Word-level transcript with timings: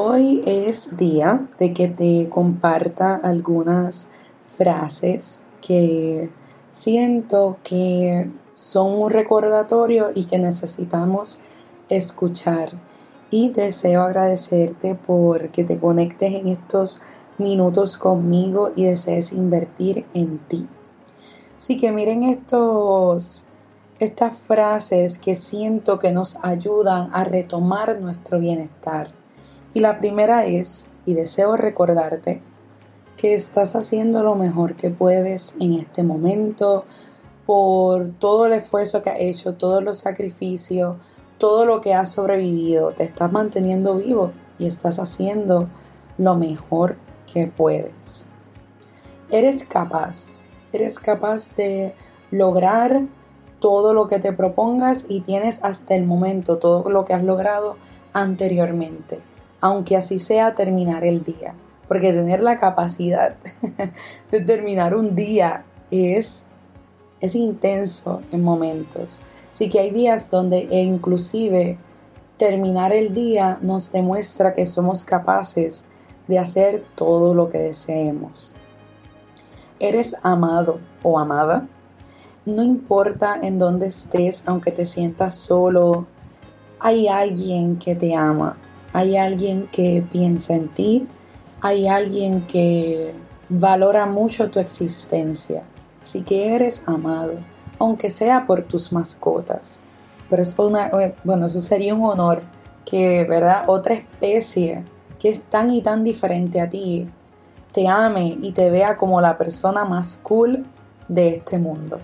Hoy 0.00 0.44
es 0.46 0.96
día 0.96 1.48
de 1.58 1.74
que 1.74 1.88
te 1.88 2.28
comparta 2.28 3.16
algunas 3.16 4.10
frases 4.56 5.42
que 5.60 6.30
siento 6.70 7.56
que 7.64 8.30
son 8.52 8.92
un 8.92 9.10
recordatorio 9.10 10.12
y 10.14 10.26
que 10.26 10.38
necesitamos 10.38 11.40
escuchar. 11.88 12.80
Y 13.32 13.48
deseo 13.48 14.02
agradecerte 14.02 14.94
por 14.94 15.48
que 15.48 15.64
te 15.64 15.80
conectes 15.80 16.32
en 16.32 16.46
estos 16.46 17.02
minutos 17.36 17.96
conmigo 17.96 18.70
y 18.76 18.84
desees 18.84 19.32
invertir 19.32 20.06
en 20.14 20.38
ti. 20.38 20.68
Así 21.56 21.76
que 21.76 21.90
miren 21.90 22.22
estos 22.22 23.48
estas 23.98 24.38
frases 24.38 25.18
que 25.18 25.34
siento 25.34 25.98
que 25.98 26.12
nos 26.12 26.38
ayudan 26.44 27.10
a 27.12 27.24
retomar 27.24 28.00
nuestro 28.00 28.38
bienestar. 28.38 29.17
Y 29.78 29.80
la 29.80 30.00
primera 30.00 30.44
es, 30.44 30.88
y 31.04 31.14
deseo 31.14 31.56
recordarte, 31.56 32.42
que 33.16 33.34
estás 33.34 33.76
haciendo 33.76 34.24
lo 34.24 34.34
mejor 34.34 34.74
que 34.74 34.90
puedes 34.90 35.54
en 35.60 35.74
este 35.74 36.02
momento 36.02 36.84
por 37.46 38.08
todo 38.08 38.46
el 38.46 38.54
esfuerzo 38.54 39.02
que 39.02 39.10
has 39.10 39.20
hecho, 39.20 39.54
todos 39.54 39.84
los 39.84 39.98
sacrificios, 39.98 40.96
todo 41.38 41.64
lo 41.64 41.80
que 41.80 41.94
has 41.94 42.10
sobrevivido. 42.10 42.90
Te 42.90 43.04
estás 43.04 43.30
manteniendo 43.30 43.94
vivo 43.94 44.32
y 44.58 44.66
estás 44.66 44.98
haciendo 44.98 45.68
lo 46.16 46.34
mejor 46.34 46.96
que 47.32 47.46
puedes. 47.46 48.26
Eres 49.30 49.62
capaz, 49.62 50.40
eres 50.72 50.98
capaz 50.98 51.54
de 51.54 51.94
lograr 52.32 53.02
todo 53.60 53.94
lo 53.94 54.08
que 54.08 54.18
te 54.18 54.32
propongas 54.32 55.06
y 55.08 55.20
tienes 55.20 55.62
hasta 55.62 55.94
el 55.94 56.04
momento 56.04 56.58
todo 56.58 56.90
lo 56.90 57.04
que 57.04 57.14
has 57.14 57.22
logrado 57.22 57.76
anteriormente 58.12 59.20
aunque 59.60 59.96
así 59.96 60.18
sea 60.18 60.54
terminar 60.54 61.04
el 61.04 61.22
día. 61.22 61.54
Porque 61.86 62.12
tener 62.12 62.40
la 62.40 62.56
capacidad 62.56 63.36
de 64.30 64.40
terminar 64.40 64.94
un 64.94 65.14
día 65.14 65.64
es, 65.90 66.44
es 67.20 67.34
intenso 67.34 68.22
en 68.30 68.42
momentos. 68.42 69.22
Así 69.50 69.70
que 69.70 69.80
hay 69.80 69.90
días 69.90 70.30
donde 70.30 70.68
inclusive 70.70 71.78
terminar 72.36 72.92
el 72.92 73.14
día 73.14 73.58
nos 73.62 73.90
demuestra 73.90 74.52
que 74.52 74.66
somos 74.66 75.02
capaces 75.02 75.84
de 76.28 76.38
hacer 76.38 76.84
todo 76.94 77.34
lo 77.34 77.48
que 77.48 77.58
deseemos. 77.58 78.54
Eres 79.80 80.14
amado 80.22 80.80
o 81.02 81.18
amada. 81.18 81.66
No 82.44 82.62
importa 82.62 83.38
en 83.42 83.58
dónde 83.58 83.86
estés, 83.86 84.42
aunque 84.46 84.72
te 84.72 84.84
sientas 84.84 85.36
solo, 85.36 86.06
hay 86.80 87.08
alguien 87.08 87.78
que 87.78 87.94
te 87.94 88.14
ama 88.14 88.58
hay 88.92 89.16
alguien 89.16 89.68
que 89.68 90.04
piensa 90.10 90.54
en 90.54 90.68
ti, 90.68 91.08
hay 91.60 91.88
alguien 91.88 92.46
que 92.46 93.14
valora 93.48 94.06
mucho 94.06 94.50
tu 94.50 94.58
existencia. 94.58 95.64
Así 96.02 96.22
que 96.22 96.54
eres 96.54 96.82
amado, 96.86 97.34
aunque 97.78 98.10
sea 98.10 98.46
por 98.46 98.62
tus 98.62 98.92
mascotas. 98.92 99.80
Pero 100.30 100.42
es 100.42 100.58
una, 100.58 100.88
eh, 100.88 101.14
bueno, 101.24 101.46
eso 101.46 101.60
sería 101.60 101.94
un 101.94 102.04
honor 102.04 102.42
que, 102.84 103.24
¿verdad? 103.24 103.64
Otra 103.66 103.94
especie 103.94 104.84
que 105.18 105.30
es 105.30 105.42
tan 105.42 105.70
y 105.70 105.82
tan 105.82 106.04
diferente 106.04 106.60
a 106.60 106.70
ti 106.70 107.08
te 107.72 107.88
ame 107.88 108.38
y 108.40 108.52
te 108.52 108.70
vea 108.70 108.96
como 108.96 109.20
la 109.20 109.36
persona 109.36 109.84
más 109.84 110.18
cool 110.22 110.66
de 111.08 111.36
este 111.36 111.58
mundo. 111.58 111.98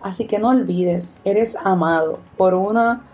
Así 0.00 0.26
que 0.26 0.38
no 0.38 0.50
olvides, 0.50 1.20
eres 1.24 1.56
amado 1.56 2.18
por 2.36 2.54
una 2.54 3.04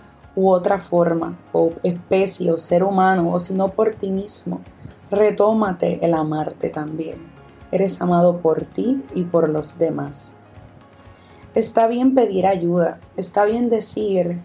u 0.40 0.50
otra 0.50 0.78
forma, 0.78 1.38
o 1.52 1.72
especie, 1.82 2.50
o 2.50 2.56
ser 2.56 2.82
humano, 2.82 3.30
o 3.30 3.38
si 3.38 3.52
no 3.52 3.68
por 3.68 3.94
ti 3.96 4.10
mismo. 4.10 4.62
Retómate 5.10 6.02
el 6.02 6.14
amarte 6.14 6.70
también. 6.70 7.30
Eres 7.70 8.00
amado 8.00 8.38
por 8.38 8.64
ti 8.64 9.04
y 9.14 9.24
por 9.24 9.50
los 9.50 9.76
demás. 9.78 10.36
Está 11.54 11.86
bien 11.88 12.14
pedir 12.14 12.46
ayuda, 12.46 13.00
está 13.18 13.44
bien 13.44 13.68
decir, 13.68 14.40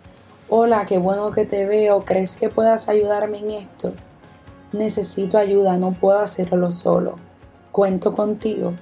hola, 0.49 0.85
qué 0.85 0.97
bueno 0.97 1.31
que 1.31 1.45
te 1.45 1.65
veo, 1.65 2.03
¿crees 2.03 2.35
que 2.35 2.49
puedas 2.49 2.89
ayudarme 2.89 3.39
en 3.39 3.51
esto? 3.51 3.93
Necesito 4.73 5.37
ayuda, 5.37 5.77
no 5.77 5.93
puedo 5.93 6.19
hacerlo 6.19 6.73
solo. 6.73 7.15
Cuento 7.71 8.11
contigo. 8.11 8.73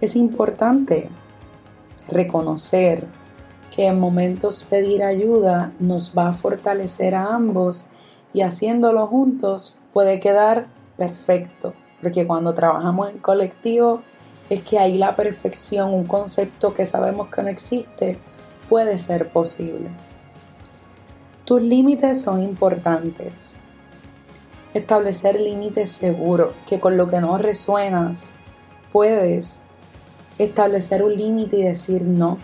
Es 0.00 0.16
importante 0.16 1.10
reconocer 2.08 3.06
que 3.70 3.86
en 3.86 3.98
momentos 3.98 4.64
pedir 4.64 5.02
ayuda 5.02 5.72
nos 5.78 6.12
va 6.16 6.28
a 6.28 6.32
fortalecer 6.32 7.14
a 7.14 7.34
ambos 7.34 7.86
y 8.32 8.42
haciéndolo 8.42 9.06
juntos 9.06 9.78
puede 9.92 10.20
quedar 10.20 10.66
perfecto, 10.96 11.74
porque 12.02 12.26
cuando 12.26 12.54
trabajamos 12.54 13.10
en 13.10 13.18
colectivo 13.18 14.02
es 14.48 14.62
que 14.62 14.78
ahí 14.78 14.98
la 14.98 15.14
perfección, 15.14 15.94
un 15.94 16.04
concepto 16.04 16.74
que 16.74 16.84
sabemos 16.84 17.28
que 17.28 17.42
no 17.42 17.48
existe, 17.48 18.18
puede 18.68 18.98
ser 18.98 19.32
posible. 19.32 19.90
Tus 21.44 21.62
límites 21.62 22.20
son 22.20 22.42
importantes. 22.42 23.60
Establecer 24.74 25.40
límites 25.40 25.90
seguros, 25.90 26.54
que 26.66 26.78
con 26.78 26.96
lo 26.96 27.08
que 27.08 27.20
no 27.20 27.38
resuenas, 27.38 28.32
puedes 28.92 29.62
establecer 30.38 31.02
un 31.02 31.16
límite 31.16 31.56
y 31.56 31.62
decir 31.62 32.02
no 32.02 32.38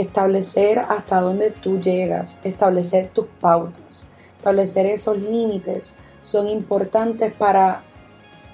establecer 0.00 0.78
hasta 0.78 1.20
dónde 1.20 1.50
tú 1.50 1.80
llegas, 1.80 2.40
establecer 2.44 3.08
tus 3.08 3.26
pautas, 3.40 4.08
establecer 4.36 4.86
esos 4.86 5.18
límites 5.18 5.96
son 6.22 6.48
importantes 6.48 7.32
para 7.32 7.84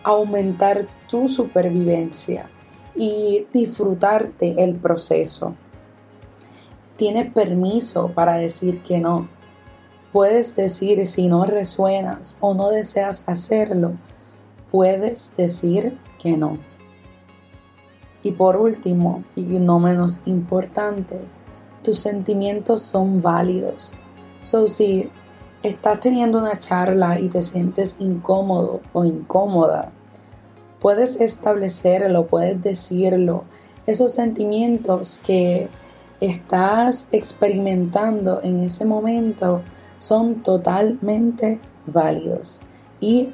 aumentar 0.02 0.86
tu 1.08 1.28
supervivencia 1.28 2.48
y 2.94 3.46
disfrutarte 3.52 4.62
el 4.62 4.76
proceso. 4.76 5.56
Tienes 6.96 7.32
permiso 7.32 8.12
para 8.14 8.36
decir 8.36 8.82
que 8.82 8.98
no. 8.98 9.28
Puedes 10.12 10.56
decir 10.56 11.06
si 11.06 11.28
no 11.28 11.44
resuenas 11.44 12.38
o 12.40 12.54
no 12.54 12.70
deseas 12.70 13.24
hacerlo. 13.26 13.96
Puedes 14.70 15.36
decir 15.36 15.98
que 16.18 16.36
no. 16.36 16.58
Y 18.22 18.32
por 18.32 18.56
último, 18.56 19.24
y 19.36 19.42
no 19.42 19.78
menos 19.78 20.22
importante, 20.24 21.20
tus 21.86 22.00
sentimientos 22.00 22.82
son 22.82 23.22
válidos. 23.22 24.00
So, 24.42 24.68
si 24.68 25.08
estás 25.62 26.00
teniendo 26.00 26.38
una 26.38 26.58
charla 26.58 27.20
y 27.20 27.28
te 27.28 27.42
sientes 27.42 28.00
incómodo 28.00 28.80
o 28.92 29.04
incómoda, 29.04 29.92
puedes 30.80 31.20
establecerlo, 31.20 32.26
puedes 32.26 32.60
decirlo. 32.60 33.44
Esos 33.86 34.10
sentimientos 34.10 35.20
que 35.24 35.68
estás 36.18 37.06
experimentando 37.12 38.40
en 38.42 38.56
ese 38.58 38.84
momento 38.84 39.62
son 39.98 40.42
totalmente 40.42 41.60
válidos 41.86 42.62
y 42.98 43.32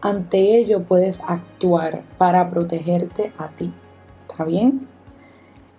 ante 0.00 0.56
ello 0.56 0.84
puedes 0.84 1.20
actuar 1.26 2.04
para 2.16 2.48
protegerte 2.48 3.34
a 3.36 3.48
ti. 3.48 3.74
¿Está 4.30 4.44
bien? 4.44 4.88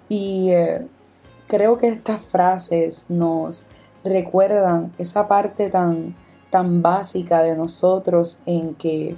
Y 0.10 0.52
eh, 0.52 0.88
creo 1.54 1.78
que 1.78 1.88
estas 1.88 2.20
frases 2.20 3.06
nos 3.10 3.68
recuerdan 4.04 4.92
esa 4.98 5.28
parte 5.28 5.70
tan, 5.70 6.16
tan 6.50 6.82
básica 6.82 7.44
de 7.44 7.56
nosotros 7.56 8.40
en 8.48 8.74
que 8.74 9.18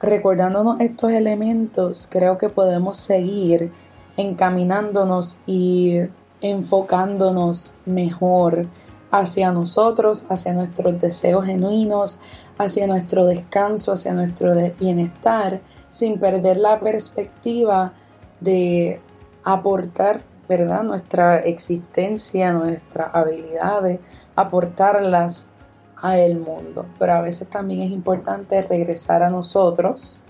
recordándonos 0.00 0.80
estos 0.80 1.12
elementos 1.12 2.08
creo 2.10 2.36
que 2.36 2.48
podemos 2.48 2.96
seguir 2.96 3.70
encaminándonos 4.16 5.38
y 5.46 6.00
enfocándonos 6.40 7.76
mejor 7.84 8.66
hacia 9.12 9.52
nosotros, 9.52 10.26
hacia 10.28 10.52
nuestros 10.52 11.00
deseos 11.00 11.46
genuinos, 11.46 12.22
hacia 12.58 12.88
nuestro 12.88 13.24
descanso, 13.24 13.92
hacia 13.92 14.14
nuestro 14.14 14.52
bienestar, 14.80 15.60
sin 15.90 16.18
perder 16.18 16.56
la 16.56 16.80
perspectiva 16.80 17.92
de 18.40 19.00
aportar, 19.44 20.24
¿verdad? 20.48 20.82
Nuestra 20.82 21.38
existencia, 21.38 22.52
nuestras 22.52 23.14
habilidades, 23.14 24.00
aportarlas 24.34 25.48
a 25.96 26.18
el 26.18 26.38
mundo. 26.38 26.86
Pero 26.98 27.14
a 27.14 27.20
veces 27.20 27.48
también 27.48 27.80
es 27.82 27.90
importante 27.90 28.62
regresar 28.62 29.22
a 29.22 29.30
nosotros 29.30 30.20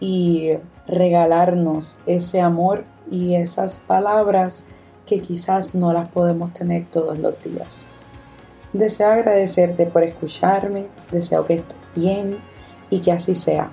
y 0.00 0.58
regalarnos 0.86 2.00
ese 2.06 2.40
amor 2.40 2.84
y 3.10 3.34
esas 3.34 3.78
palabras 3.78 4.66
que 5.06 5.20
quizás 5.20 5.74
no 5.74 5.92
las 5.92 6.08
podemos 6.08 6.52
tener 6.52 6.86
todos 6.90 7.18
los 7.18 7.40
días. 7.42 7.86
Deseo 8.72 9.10
agradecerte 9.10 9.86
por 9.86 10.02
escucharme, 10.02 10.88
deseo 11.10 11.44
que 11.46 11.54
estés 11.54 11.76
bien 11.94 12.38
y 12.88 13.00
que 13.00 13.12
así 13.12 13.34
sea. 13.34 13.72